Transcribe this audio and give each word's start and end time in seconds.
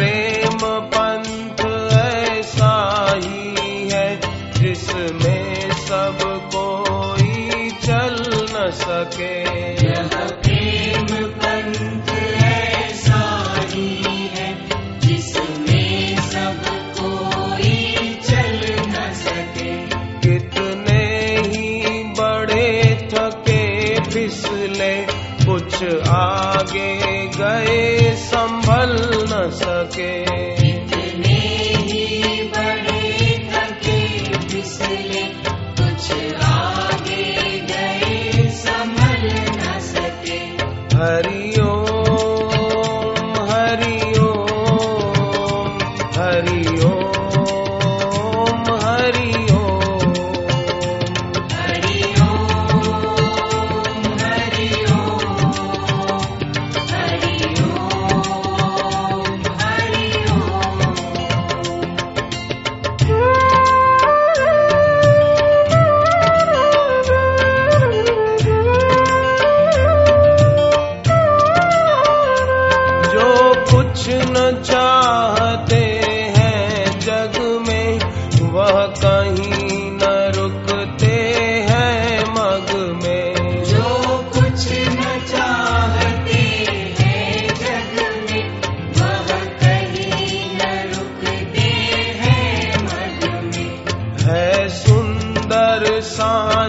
प्रेम 0.00 0.60
पंथ 0.92 1.60
ऐसा 1.94 2.74
ही 3.16 3.88
है 3.88 4.20
जिसमें 4.52 5.70
सब 5.70 6.18
कोई 6.54 7.70
चल 7.70 8.16
न 8.52 8.70
सके। 8.70 9.34
यह 9.86 10.08
प्रेम 10.42 11.06
पंथ 11.42 12.08
ऐसा 12.44 13.22
ही 13.74 13.88
है 14.36 14.48
जिसमें 15.00 16.16
सब 16.16 16.64
कोई 17.00 18.14
चल 18.24 18.58
न 18.88 19.12
सके। 19.12 19.72
कितने 20.20 21.04
ही 21.46 22.04
बड़े 22.04 22.68
थके 23.14 23.64
फिसले 24.00 24.94
कुछ 25.80 26.08
आगे 26.08 27.26
गए 27.26 28.14
संभल 28.14 28.92
न 29.30 29.50
सके। 29.50 30.24
कितने 30.56 31.38
ही 31.76 32.42
बड़े 32.48 33.04
थके 33.52 33.98
फिसले 34.48 35.22
कुछ 35.48 36.10
आगे 36.44 37.24
गए 37.60 38.48
संभल 38.50 39.24
न 39.56 39.78
सके। 39.80 40.40
हरिओम 40.96 41.88
हरिओम 43.50 44.48
हरिओम। 46.18 47.10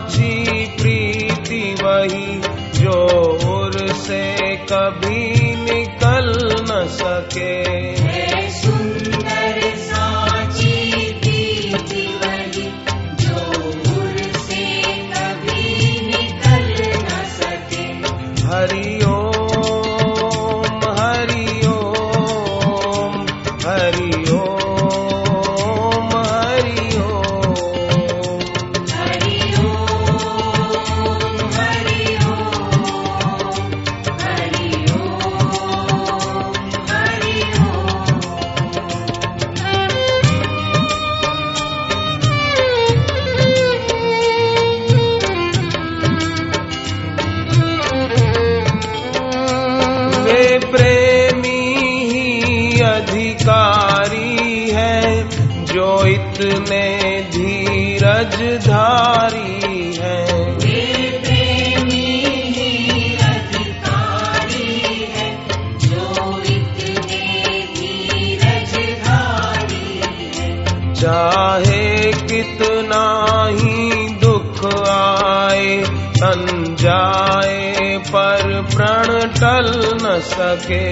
सांची 0.00 0.66
प्रीति 0.80 1.62
वही 1.82 2.40
जो 2.80 2.92
उर 3.52 3.72
से 3.94 4.56
कभी 4.72 5.54
निकल 5.56 6.28
न 6.62 6.86
सके। 6.88 7.52
सुंदर 8.50 9.60
साची 9.76 10.74
प्रीति 11.20 12.06
वही 12.22 12.66
जो 13.20 13.38
उर 13.92 14.16
से 14.38 14.64
कभी 15.12 16.00
निकल 16.06 16.68
न 17.04 17.22
सके। 17.36 17.86
हरिओम 18.48 19.09
इतने 56.40 57.20
धीरज 57.30 58.36
धारी 58.66 59.92
हैं। 59.96 60.58
चाहे 70.94 72.12
कितना 72.12 73.04
ही 73.50 74.08
दुख 74.08 74.64
आए 74.88 75.76
तन 76.16 76.76
जाए 76.80 77.98
पर 78.06 78.42
प्रण 78.74 79.06
टल 79.28 79.70
न 80.02 80.20
सके। 80.20 80.90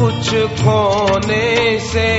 कुछ 0.00 0.28
खोने 0.60 1.78
से 1.78 2.10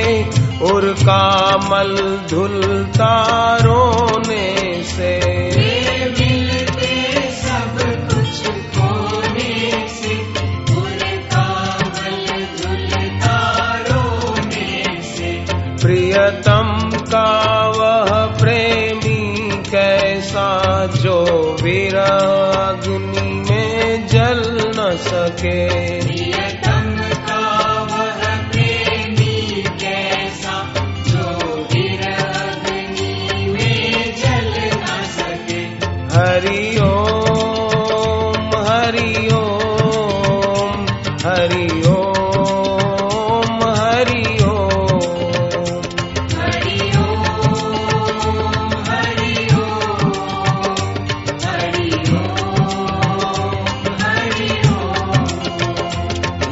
और 0.65 0.85
कामल 0.93 1.95
धुलता 2.29 3.13
रोने 3.61 4.83
से। 4.83 5.17
वे 5.55 6.05
मिलते 6.19 6.93
सब 7.31 7.79
कुछ 8.11 8.47
खोने 8.75 9.87
से 9.87 10.13
उनका 10.75 11.47
बल 11.97 12.45
धुलता 12.61 13.37
रोने 13.89 15.01
से। 15.01 15.31
प्रियतम 15.81 16.89
का 17.03 17.29
वह 17.69 18.25
प्रेमी 18.39 19.21
कैसा 19.71 20.49
जो 20.85 21.17
विरह 21.63 22.17
अग्नि 22.67 23.29
में 23.49 24.07
जल 24.07 24.41
न 24.77 24.97
सके। 25.01 25.61
हरि 41.41 41.83
ओम 41.87 42.21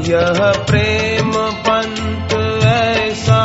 यह 0.10 0.40
प्रेम 0.68 1.32
पंथ 1.68 2.34
ऐसा 2.66 3.42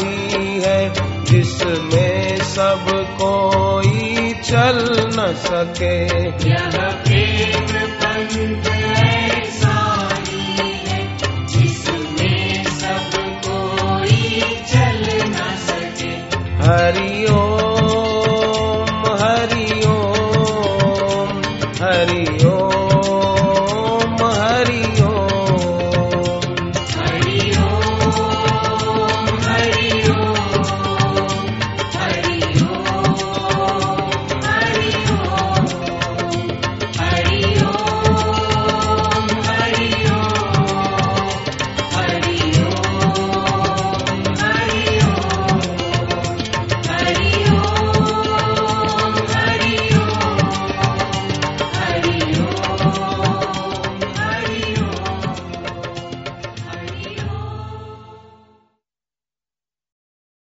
ही 0.00 0.60
है, 0.60 0.80
जिसमें 1.24 2.38
सब 2.38 2.86
कोई 3.22 4.32
चल 4.44 4.80
न 5.06 5.34
सके। 5.36 5.96
यह 6.50 6.78
प्रेम 7.04 7.86
पंथ 8.02 8.77
हरि 16.68 17.47